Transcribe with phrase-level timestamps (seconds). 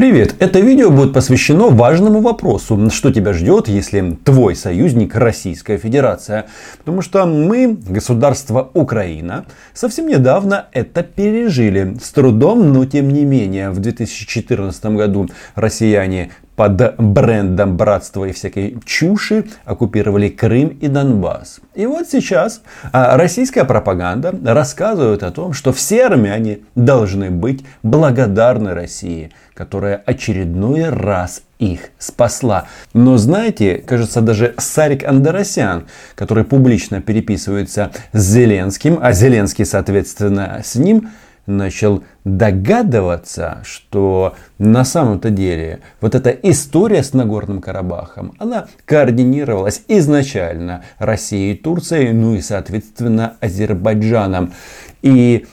[0.00, 0.34] Привет!
[0.38, 6.46] Это видео будет посвящено важному вопросу, что тебя ждет, если твой союзник Российская Федерация.
[6.78, 9.44] Потому что мы, государство Украина,
[9.74, 11.98] совсем недавно это пережили.
[12.02, 13.68] С трудом, но тем не менее.
[13.68, 16.30] В 2014 году россияне
[16.60, 21.60] под брендом братства и всякой чуши оккупировали Крым и Донбасс.
[21.74, 22.60] И вот сейчас
[22.92, 30.90] а, российская пропаганда рассказывает о том, что все армяне должны быть благодарны России, которая очередной
[30.90, 32.66] раз их спасла.
[32.92, 40.74] Но знаете, кажется, даже Сарик Андерасян, который публично переписывается с Зеленским, а Зеленский, соответственно, с
[40.74, 41.08] ним,
[41.46, 50.84] начал догадываться, что на самом-то деле вот эта история с Нагорным Карабахом, она координировалась изначально
[50.98, 54.52] Россией и Турцией, ну и соответственно Азербайджаном.
[55.02, 55.46] И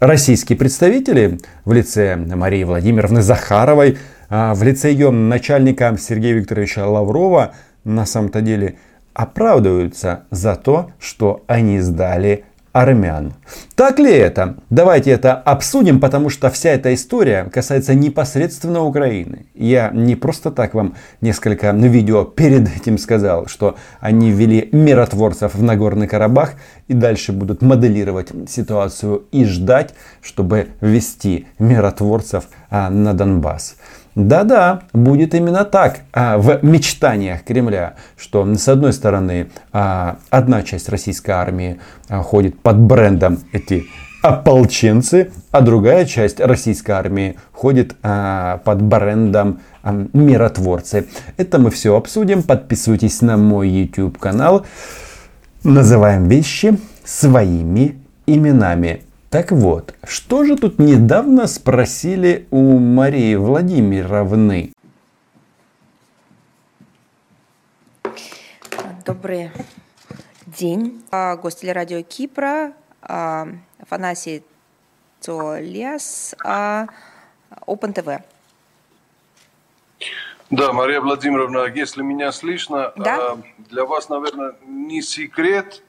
[0.00, 3.98] российские представители в лице Марии Владимировны Захаровой,
[4.30, 7.54] а, в лице ее начальника Сергея Викторовича Лаврова
[7.84, 8.76] на самом-то деле
[9.14, 12.44] оправдываются за то, что они сдали
[12.80, 13.34] армян.
[13.74, 14.56] Так ли это?
[14.70, 19.46] Давайте это обсудим, потому что вся эта история касается непосредственно Украины.
[19.54, 25.62] Я не просто так вам несколько видео перед этим сказал, что они ввели миротворцев в
[25.62, 26.54] Нагорный Карабах
[26.86, 33.76] и дальше будут моделировать ситуацию и ждать, чтобы ввести миротворцев а, на Донбасс.
[34.18, 40.88] Да-да, будет именно так а, в мечтаниях Кремля, что с одной стороны а, одна часть
[40.88, 43.84] российской армии а, ходит под брендом эти
[44.20, 51.06] ополченцы, а другая часть российской армии ходит под брендом миротворцы.
[51.36, 52.42] Это мы все обсудим.
[52.42, 54.66] Подписывайтесь на мой YouTube канал.
[55.62, 59.02] Называем вещи своими именами.
[59.30, 64.72] Так вот, что же тут недавно спросили у Марии Владимировны?
[69.04, 69.50] Добрый
[70.46, 71.04] день.
[71.10, 72.72] А, гость телерадио Кипра,
[73.02, 73.48] а,
[73.78, 74.44] Афанасий
[75.20, 76.88] Цолес, Open
[77.66, 78.22] TV.
[80.48, 83.36] Да, Мария Владимировна, если меня слышно, да?
[83.58, 85.82] для вас, наверное, не секрет,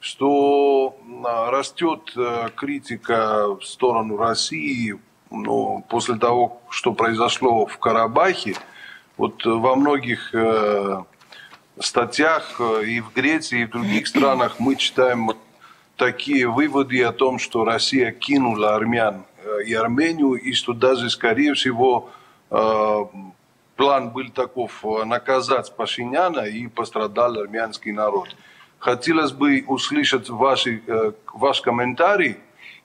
[0.00, 4.98] что а, растет э, критика в сторону России
[5.30, 8.54] ну, после того, что произошло в Карабахе.
[9.16, 11.02] Вот во многих э,
[11.80, 15.32] статьях э, и в Греции, и в других странах мы читаем
[15.96, 19.24] такие выводы о том, что Россия кинула армян
[19.66, 22.10] и Армению, и что даже, скорее всего,
[22.48, 28.28] план был таков наказать Пашиняна, и пострадал армянский народ.
[28.78, 32.36] Хотелось бы услышать ваши, э, ваш комментарий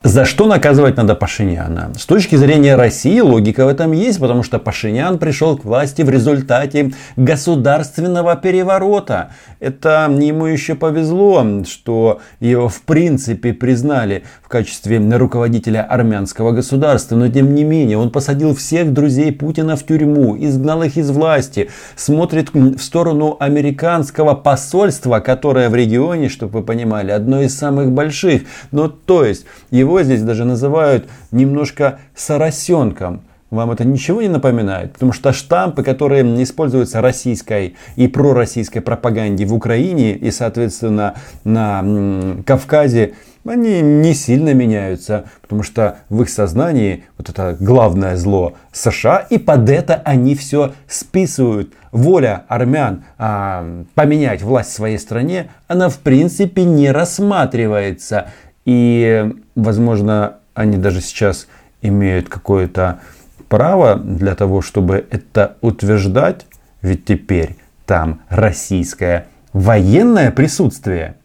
[0.04, 1.94] за что наказывать надо Пашиняна?
[1.98, 6.10] С точки зрения России логика в этом есть, потому что Пашинян пришел к власти в
[6.10, 9.32] результате государственного переворота.
[9.62, 17.16] Это ему еще повезло, что его в принципе признали в качестве руководителя армянского государства.
[17.16, 21.70] Но тем не менее, он посадил всех друзей Путина в тюрьму, изгнал их из власти,
[21.96, 28.42] смотрит в сторону американского посольства, которое в регионе, чтобы вы понимали, одно из самых больших.
[28.72, 33.22] Ну, то есть, его его здесь даже называют немножко соросенком.
[33.52, 34.94] Вам это ничего не напоминает?
[34.94, 43.14] Потому что штампы, которые используются российской и пророссийской пропаганде в Украине и, соответственно, на Кавказе,
[43.46, 49.38] они не сильно меняются, потому что в их сознании вот это главное зло США, и
[49.38, 51.74] под это они все списывают.
[51.92, 58.32] Воля армян а, поменять власть в своей стране, она в принципе не рассматривается.
[58.66, 61.48] И, возможно, они даже сейчас
[61.82, 63.02] имеют какое-то
[63.50, 66.46] право для того, чтобы это утверждать,
[66.82, 71.16] ведь теперь там российское военное присутствие.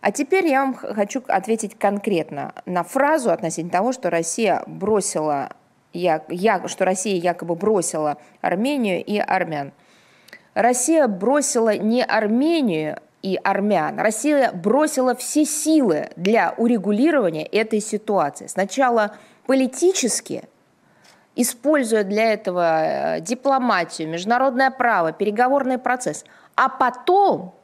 [0.00, 5.50] А теперь я вам хочу ответить конкретно на фразу относительно того, что Россия бросила,
[5.92, 9.72] я, я, что Россия якобы бросила Армению и армян.
[10.54, 13.98] Россия бросила не Армению, и армян.
[13.98, 18.48] Россия бросила все силы для урегулирования этой ситуации.
[18.48, 19.16] Сначала
[19.46, 20.44] политически,
[21.36, 26.24] используя для этого э, дипломатию, международное право, переговорный процесс,
[26.56, 27.54] а потом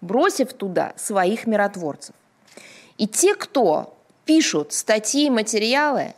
[0.00, 2.14] бросив туда своих миротворцев.
[2.98, 6.14] И те, кто пишут статьи и материалы,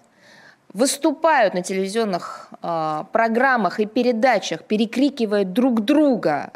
[0.72, 6.52] выступают на телевизионных э, программах и передачах, перекрикивая друг друга,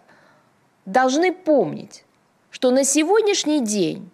[0.87, 2.05] должны помнить,
[2.55, 4.09] что на сегодняшний день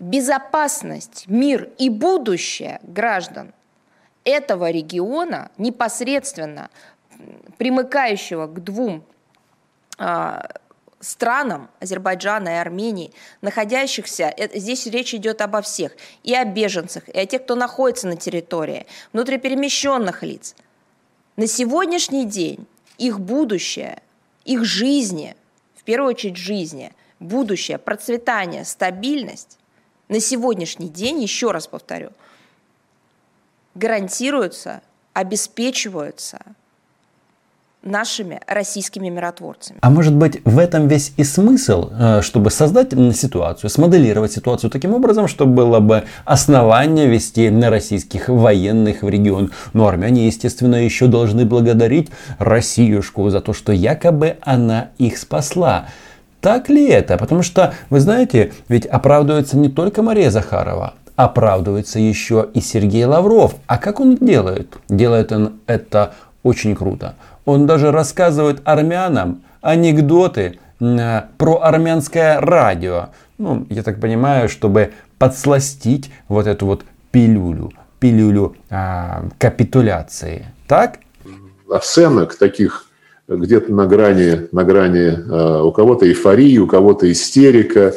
[0.00, 3.54] безопасность, мир и будущее граждан
[4.24, 6.70] этого региона, непосредственно
[7.56, 9.04] примыкающего к двум
[9.96, 10.44] а,
[10.98, 13.12] странам, Азербайджана и Армении,
[13.42, 15.92] находящихся, э, здесь речь идет обо всех,
[16.24, 20.56] и о беженцах, и о тех, кто находится на территории, внутриперемещенных лиц.
[21.36, 22.66] На сегодняшний день
[22.98, 24.02] их будущее,
[24.44, 25.36] их жизни,
[25.76, 26.92] в первую очередь жизни,
[27.24, 29.58] будущее, процветание, стабильность
[30.08, 32.10] на сегодняшний день, еще раз повторю,
[33.74, 34.82] гарантируются,
[35.12, 36.40] обеспечиваются–
[37.84, 39.78] нашими российскими миротворцами.
[39.82, 44.94] А может быть в этом весь и смысл, э, чтобы создать ситуацию, смоделировать ситуацию таким
[44.94, 49.52] образом, чтобы было бы основание вести на российских военных в регион.
[49.72, 55.88] Но армяне, естественно, еще должны благодарить Россиюшку за то, что якобы она их спасла.
[56.44, 57.16] Так ли это?
[57.16, 63.54] Потому что, вы знаете, ведь оправдывается не только Мария Захарова, оправдывается еще и Сергей Лавров.
[63.66, 64.76] А как он делает?
[64.90, 66.12] Делает он это
[66.42, 67.14] очень круто.
[67.46, 73.08] Он даже рассказывает армянам анекдоты про армянское радио.
[73.38, 80.44] Ну, я так понимаю, чтобы подсластить вот эту вот пилюлю, пилюлю а, капитуляции.
[80.68, 80.98] Так?
[81.70, 82.83] Оценок таких
[83.28, 87.94] где-то на грани, на грани э, у кого-то эйфории, у кого-то истерика.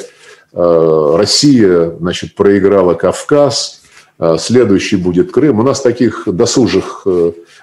[0.52, 3.82] Э, Россия, значит, проиграла Кавказ,
[4.18, 5.60] э, следующий будет Крым.
[5.60, 7.06] У нас таких досужих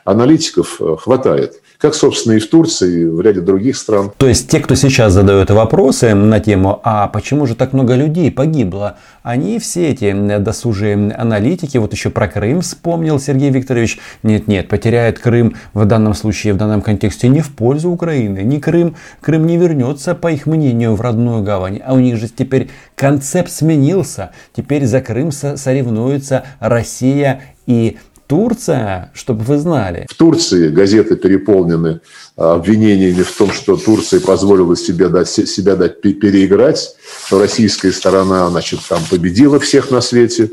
[0.05, 4.11] аналитиков хватает как, собственно, и в Турции, и в ряде других стран.
[4.17, 8.31] То есть те, кто сейчас задают вопросы на тему, а почему же так много людей
[8.31, 15.19] погибло, они все эти досужие аналитики, вот еще про Крым вспомнил Сергей Викторович, нет-нет, потеряет
[15.19, 19.57] Крым в данном случае, в данном контексте не в пользу Украины, не Крым, Крым не
[19.57, 24.85] вернется, по их мнению, в родную гавань, а у них же теперь концепт сменился, теперь
[24.85, 27.97] за Крым соревнуются Россия и
[28.27, 30.07] Турция, чтобы вы знали.
[30.10, 32.01] В Турции газеты переполнены
[32.38, 36.95] а, обвинениями в том, что Турция позволила себе дать, себя дать переиграть,
[37.30, 40.50] российская сторона значит, там победила всех на свете,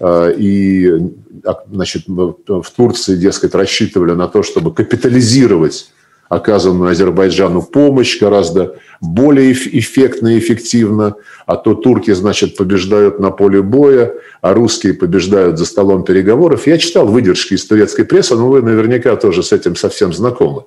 [0.00, 0.90] а, и
[1.44, 5.90] а, значит, в Турции, дескать, рассчитывали на то, чтобы капитализировать
[6.32, 13.60] оказанную Азербайджану помощь гораздо более эффектно и эффективно, а то турки, значит, побеждают на поле
[13.60, 16.66] боя, а русские побеждают за столом переговоров.
[16.66, 20.62] Я читал выдержки из турецкой прессы, но вы наверняка тоже с этим совсем знакомы.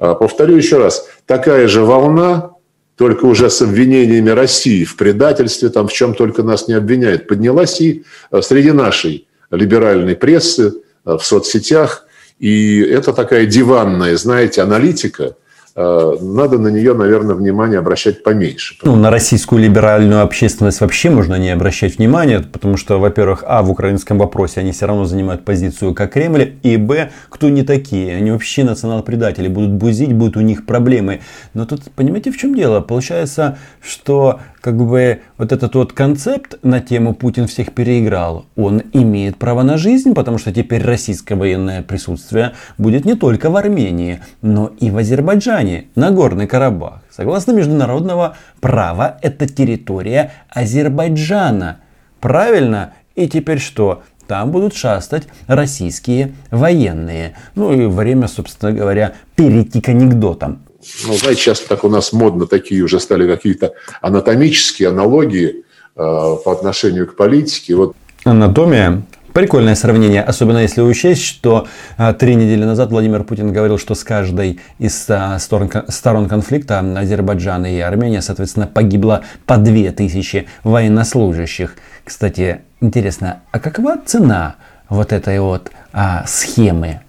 [0.00, 2.50] А, повторю еще раз, такая же волна,
[2.96, 7.80] только уже с обвинениями России в предательстве, там в чем только нас не обвиняют, поднялась
[7.80, 8.02] и
[8.32, 10.74] а, среди нашей либеральной прессы,
[11.04, 12.03] а, в соцсетях.
[12.38, 15.36] И это такая диванная, знаете, аналитика–
[15.76, 18.76] Э, надо на нее, наверное, внимание обращать поменьше.
[18.84, 23.70] Ну, на российскую либеральную общественность вообще можно не обращать внимания, потому что, во-первых, а, в
[23.70, 28.30] украинском вопросе они все равно занимают позицию как Кремль, и, б, кто не такие, они
[28.30, 31.22] вообще национал-предатели, будут бузить, будут у них проблемы.
[31.54, 32.80] Но тут, понимаете, в чем дело?
[32.80, 39.36] Получается, что как бы вот этот вот концепт на тему Путин всех переиграл, он имеет
[39.36, 44.72] право на жизнь, потому что теперь российское военное присутствие будет не только в Армении, но
[44.78, 47.02] и в Азербайджане, на Горный Карабах.
[47.10, 51.78] Согласно международного права, это территория Азербайджана.
[52.20, 52.94] Правильно?
[53.14, 54.02] И теперь что?
[54.26, 57.34] Там будут шастать российские военные.
[57.54, 60.60] Ну и время, собственно говоря, перейти к анекдотам
[61.06, 65.62] ну, знаете, сейчас так у нас модно такие уже стали какие-то анатомические аналогии э,
[65.96, 67.74] по отношению к политике.
[67.74, 67.96] Вот.
[68.24, 73.96] Анатомия Прикольное сравнение, особенно если учесть, что а, три недели назад Владимир Путин говорил, что
[73.96, 80.46] с каждой из а, сторон, сторон конфликта Азербайджан и Армения, соответственно, погибло по две тысячи
[80.62, 81.74] военнослужащих.
[82.04, 84.54] Кстати, интересно, а какова цена
[84.88, 87.00] вот этой вот а, схемы?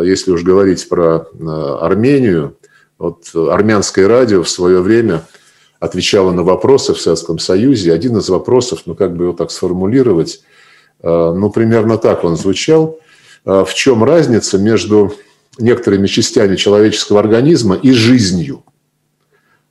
[0.00, 2.56] Если уж говорить про а, Армению,
[2.98, 5.22] вот армянское радио в свое время
[5.80, 7.92] отвечало на вопросы в Советском Союзе.
[7.92, 10.40] Один из вопросов, ну как бы его так сформулировать,
[11.02, 12.98] э, ну примерно так он звучал.
[13.44, 15.14] Э, в чем разница между
[15.58, 18.64] некоторыми частями человеческого организма и жизнью?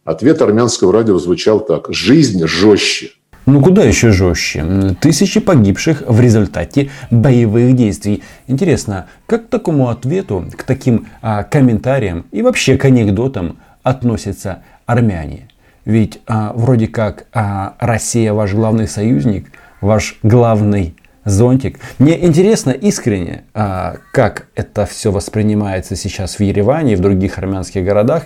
[0.03, 1.87] Ответ армянского радио звучал так.
[1.89, 3.13] Жизнь жестче.
[3.45, 4.95] Ну куда еще жестче?
[4.99, 8.23] Тысячи погибших в результате боевых действий.
[8.47, 15.47] Интересно, как к такому ответу, к таким а, комментариям и вообще к анекдотам относятся армяне?
[15.85, 21.79] Ведь а, вроде как а, Россия ваш главный союзник, ваш главный зонтик.
[21.99, 27.83] Мне интересно искренне, а, как это все воспринимается сейчас в Ереване и в других армянских
[27.83, 28.23] городах.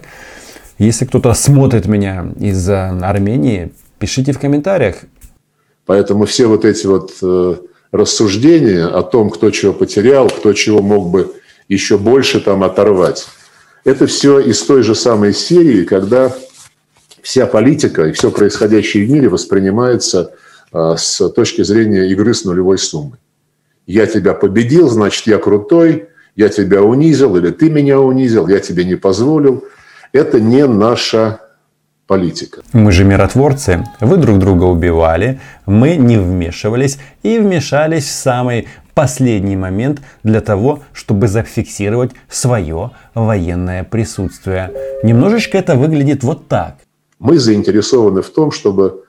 [0.78, 4.96] Если кто-то смотрит меня из а, Армении, Пишите в комментариях.
[5.86, 7.56] Поэтому все вот эти вот э,
[7.92, 11.34] рассуждения о том, кто чего потерял, кто чего мог бы
[11.68, 13.28] еще больше там оторвать.
[13.84, 16.36] Это все из той же самой серии, когда
[17.22, 20.34] вся политика и все происходящее в мире воспринимается
[20.72, 23.20] а, с точки зрения игры с нулевой суммой.
[23.88, 28.86] Я тебя победил, значит, я крутой, я тебя унизил, или ты меня унизил, я тебе
[28.86, 29.64] не позволил.
[30.14, 31.42] Это не наша
[32.10, 32.64] политика.
[32.74, 39.56] Мы же миротворцы, вы друг друга убивали, мы не вмешивались и вмешались в самый последний
[39.56, 44.72] момент для того, чтобы зафиксировать свое военное присутствие.
[45.04, 46.78] Немножечко это выглядит вот так.
[47.20, 49.04] Мы заинтересованы в том, чтобы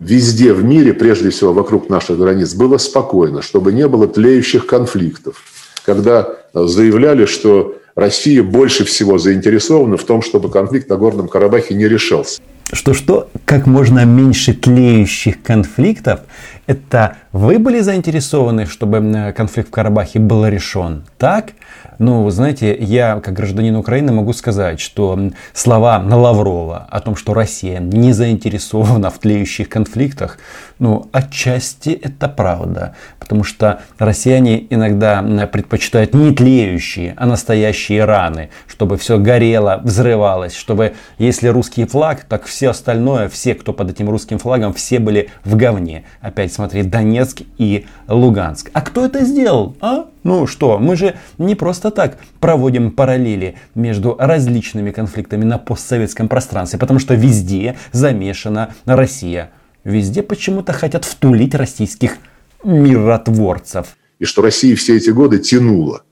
[0.00, 5.44] везде в мире, прежде всего вокруг наших границ, было спокойно, чтобы не было тлеющих конфликтов.
[5.84, 11.88] Когда заявляли, что Россия больше всего заинтересована в том, чтобы конфликт на Горном Карабахе не
[11.88, 12.42] решался.
[12.70, 16.20] Что-что, как можно меньше тлеющих конфликтов,
[16.66, 21.52] это вы были заинтересованы, чтобы конфликт в Карабахе был решен, так?
[21.98, 25.18] Ну, знаете, я, как гражданин Украины, могу сказать, что
[25.52, 30.38] слова Лаврова о том, что Россия не заинтересована в тлеющих конфликтах,
[30.78, 32.94] ну, отчасти это правда.
[33.18, 40.94] Потому что россияне иногда предпочитают не тлеющие, а настоящие раны, чтобы все горело, взрывалось, чтобы
[41.18, 45.56] если русский флаг, так все остальное, все, кто под этим русским флагом, все были в
[45.56, 46.04] говне.
[46.20, 48.70] Опять смотри, Донецк и Луганск.
[48.72, 49.76] А кто это сделал?
[49.80, 50.06] А?
[50.26, 56.80] Ну что, мы же не просто так проводим параллели между различными конфликтами на постсоветском пространстве,
[56.80, 59.52] потому что везде замешана Россия.
[59.84, 62.16] Везде почему-то хотят втулить российских
[62.64, 63.96] миротворцев.
[64.18, 66.02] И что Россия все эти годы тянула.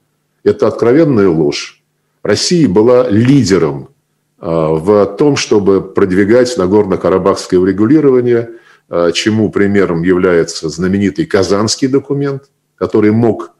[0.44, 1.82] Это откровенная ложь.
[2.22, 3.88] Россия была лидером
[4.38, 8.50] а, в том, чтобы продвигать Нагорно-Карабахское урегулирование,
[8.88, 12.44] а, чему примером является знаменитый Казанский документ,
[12.76, 13.53] который мог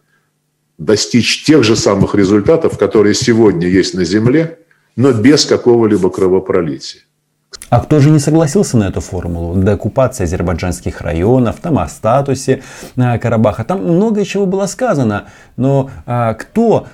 [0.78, 4.59] достичь тех же самых результатов, которые сегодня есть на Земле,
[4.97, 7.02] но без какого-либо кровопролития.
[7.71, 9.61] А кто же не согласился на эту формулу?
[9.61, 12.62] Деоккупация азербайджанских районов, там о статусе
[12.97, 15.28] э, Карабаха, там много чего было сказано.
[15.57, 16.87] Но а, кто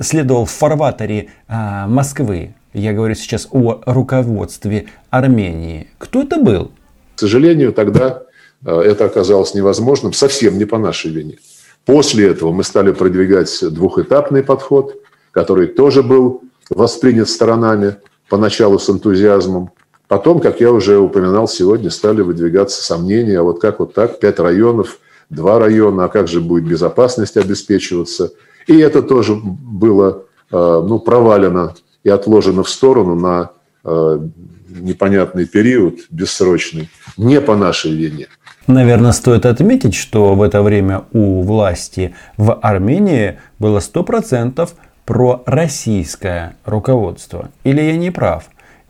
[0.00, 2.54] следовал в фарватере а, Москвы?
[2.72, 5.88] Я говорю сейчас о руководстве Армении.
[5.98, 6.70] Кто это был?
[7.16, 8.22] К сожалению, тогда
[8.64, 11.38] это оказалось невозможным, совсем не по нашей вине.
[11.86, 14.96] После этого мы стали продвигать двухэтапный подход,
[15.32, 17.96] который тоже был воспринят сторонами
[18.28, 19.70] поначалу с энтузиазмом.
[20.08, 24.38] Потом, как я уже упоминал сегодня, стали выдвигаться сомнения, а вот как вот так, пять
[24.38, 24.98] районов,
[25.30, 28.32] два района, а как же будет безопасность обеспечиваться.
[28.66, 30.56] И это тоже было э,
[30.86, 33.50] ну, провалено и отложено в сторону на
[33.84, 38.26] непонятный период, бессрочный, не по нашей вине.
[38.66, 44.68] Наверное, стоит отметить, что в это время у власти в Армении было 100%
[45.04, 47.50] пророссийское руководство.
[47.64, 48.44] Или я не прав?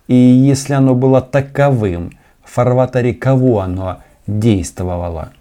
[0.06, 2.12] И если оно было таковым,
[2.44, 5.32] в фарватере кого оно действовало?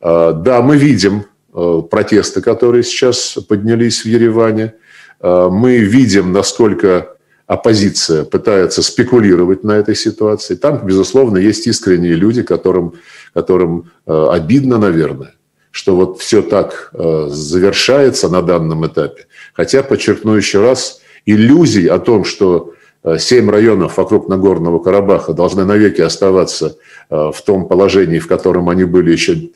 [0.00, 1.24] А, да, мы видим
[1.54, 4.74] э, протесты, которые сейчас поднялись в Ереване.
[5.20, 7.17] Мы видим, насколько
[7.48, 10.54] оппозиция пытается спекулировать на этой ситуации.
[10.54, 12.92] Там, безусловно, есть искренние люди, которым,
[13.32, 15.34] которым э, обидно, наверное,
[15.70, 19.26] что вот все так э, завершается на данном этапе.
[19.54, 25.64] Хотя, подчеркну еще раз, иллюзий о том, что э, семь районов вокруг Нагорного Карабаха должны
[25.64, 26.76] навеки оставаться
[27.08, 29.48] в том положении, в котором они были еще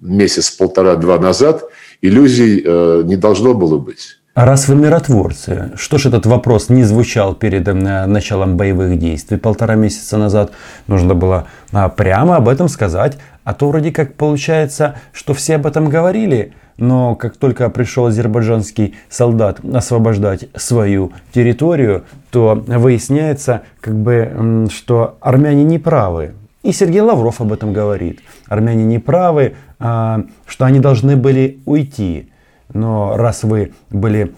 [0.00, 1.68] месяц, полтора-два назад,
[2.00, 2.62] иллюзий
[3.04, 4.20] не должно было быть.
[4.34, 9.36] А раз вы миротворцы, что ж этот вопрос не звучал перед э, началом боевых действий
[9.36, 10.50] полтора месяца назад?
[10.88, 13.16] Нужно было а, прямо об этом сказать.
[13.44, 18.96] А то вроде как получается, что все об этом говорили, но как только пришел азербайджанский
[19.08, 26.32] солдат освобождать свою территорию, то выясняется, как бы, что армяне не правы.
[26.64, 28.18] И Сергей Лавров об этом говорит.
[28.48, 32.30] Армяне не правы, а, что они должны были уйти.
[32.72, 34.34] Но раз вы были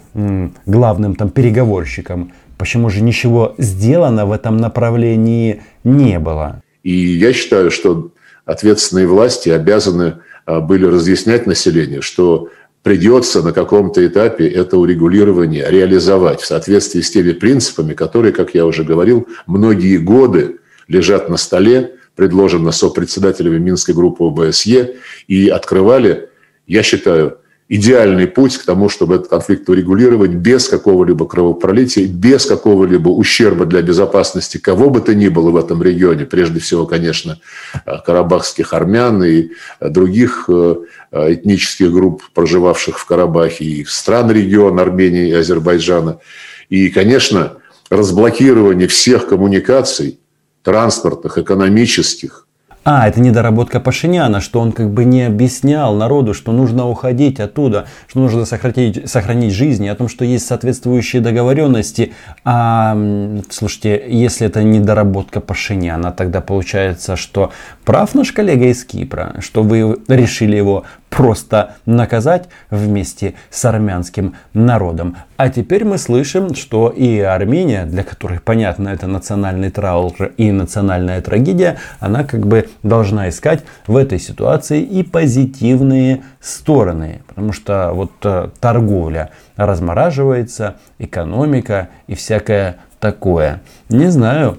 [0.67, 6.63] главным там переговорщиком, почему же ничего сделано в этом направлении не было?
[6.83, 8.13] И я считаю, что
[8.45, 12.49] ответственные власти обязаны а, были разъяснять населению, что
[12.83, 18.65] придется на каком-то этапе это урегулирование реализовать в соответствии с теми принципами, которые, как я
[18.65, 24.95] уже говорил, многие годы лежат на столе, предложено сопредседателями Минской группы ОБСЕ
[25.27, 26.29] и открывали,
[26.69, 33.09] я считаю, идеальный путь к тому, чтобы этот конфликт урегулировать без какого-либо кровопролития, без какого-либо
[33.09, 37.41] ущерба для безопасности кого бы то ни было в этом регионе, прежде всего, конечно,
[38.05, 40.77] карабахских армян и других э,
[41.11, 46.21] этнических групп, проживавших в Карабахе, и стран региона Армении и Азербайджана.
[46.69, 47.59] И, конечно,
[47.91, 50.21] разблокирование всех коммуникаций,
[50.63, 52.46] транспортных, экономических,
[52.89, 57.87] а, это недоработка Пашиняна, что он как бы не объяснял народу, что нужно уходить оттуда,
[58.07, 62.13] что нужно сохранить, сохранить жизни, о том, что есть соответствующие договоренности.
[62.45, 62.97] А,
[63.51, 67.51] слушайте, если это недоработка Пашиняна, тогда получается, что
[67.85, 75.17] прав наш коллега из Кипра, что вы решили его просто наказать вместе с армянским народом.
[75.37, 81.21] А теперь мы слышим, что и Армения, для которой, понятно, это национальный траур и национальная
[81.21, 87.23] трагедия, она как бы должна искать в этой ситуации и позитивные стороны.
[87.27, 93.61] Потому что вот э, торговля размораживается, экономика и всякое такое.
[93.89, 94.59] Не знаю,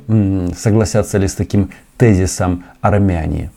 [0.55, 3.51] согласятся ли с таким тезисом армяне.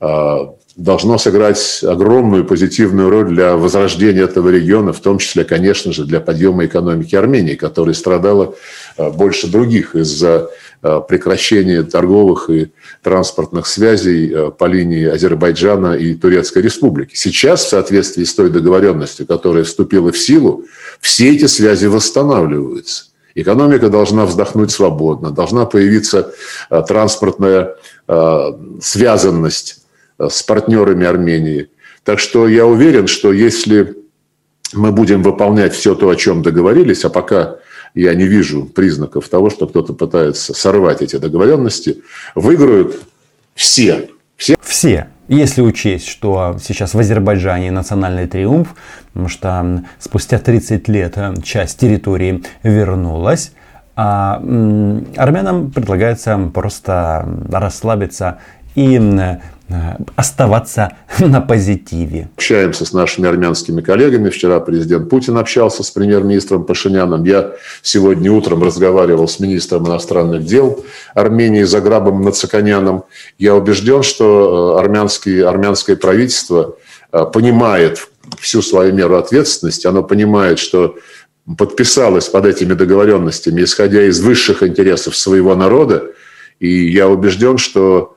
[0.00, 6.04] А, должно сыграть огромную позитивную роль для возрождения этого региона, в том числе, конечно же,
[6.04, 8.54] для подъема экономики Армении, которая страдала
[8.96, 10.50] э, больше других из-за
[10.82, 12.72] э, прекращения торговых и
[13.02, 17.14] транспортных связей э, по линии Азербайджана и Турецкой Республики.
[17.14, 20.64] Сейчас, в соответствии с той договоренностью, которая вступила в силу,
[21.00, 23.06] все эти связи восстанавливаются.
[23.34, 26.32] Экономика должна вздохнуть свободно, должна появиться
[26.68, 27.76] транспортная
[28.80, 29.79] связанность
[30.28, 31.70] с партнерами Армении.
[32.04, 33.96] Так что я уверен, что если
[34.72, 37.56] мы будем выполнять все то, о чем договорились, а пока
[37.94, 42.02] я не вижу признаков того, что кто-то пытается сорвать эти договоренности,
[42.34, 43.00] выиграют
[43.54, 44.08] все.
[44.36, 44.56] Все.
[44.60, 45.08] Все.
[45.28, 48.74] Если учесть, что сейчас в Азербайджане национальный триумф,
[49.12, 53.52] потому что спустя 30 лет э, часть территории вернулась,
[53.94, 54.36] а
[55.16, 58.38] армянам предлагается просто расслабиться
[58.74, 58.98] и
[59.70, 62.28] Э, оставаться на позитиве.
[62.34, 64.28] Общаемся с нашими армянскими коллегами.
[64.28, 67.22] Вчера президент Путин общался с премьер-министром Пашиняном.
[67.22, 70.84] Я сегодня утром разговаривал с министром иностранных дел
[71.14, 73.04] Армении Заграбом Нацаканяном.
[73.38, 76.74] Я убежден, что э, армянский, армянское правительство
[77.12, 78.08] э, понимает
[78.40, 79.86] всю свою меру ответственности.
[79.86, 80.96] Оно понимает, что
[81.56, 86.06] подписалось под этими договоренностями, исходя из высших интересов своего народа.
[86.58, 88.16] И я убежден, что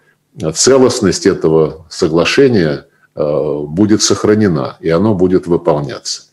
[0.54, 6.24] целостность этого соглашения э, будет сохранена, и оно будет выполняться.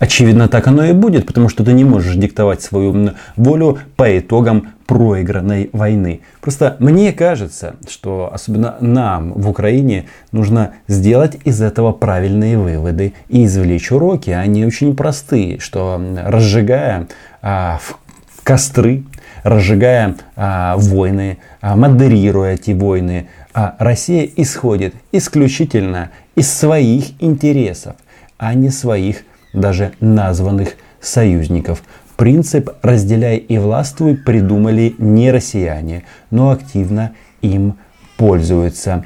[0.00, 4.72] Очевидно, так оно и будет, потому что ты не можешь диктовать свою волю по итогам
[4.86, 6.22] проигранной войны.
[6.40, 13.44] Просто мне кажется, что особенно нам в Украине нужно сделать из этого правильные выводы и
[13.44, 14.30] извлечь уроки.
[14.30, 17.06] Они очень простые, что разжигая
[17.40, 19.04] а, в костры,
[19.42, 27.96] разжигая а, войны, а, модерируя эти войны, а Россия исходит исключительно из своих интересов,
[28.36, 29.22] а не своих
[29.52, 31.82] даже названных союзников.
[32.16, 37.74] Принцип «разделяй и властвуй» придумали не россияне, но активно им
[38.16, 39.04] пользуются.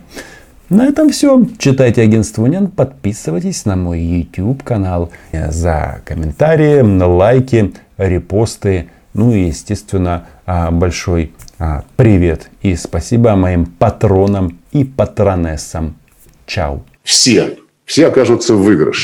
[0.71, 1.47] На этом все.
[1.59, 10.27] Читайте агентство Униан, подписывайтесь на мой YouTube канал за комментарии, лайки, репосты, ну и, естественно,
[10.47, 15.97] а, большой а, привет и спасибо моим патронам и патронессам.
[16.47, 16.83] Чао.
[17.03, 19.01] Все, все окажутся в выигрыше.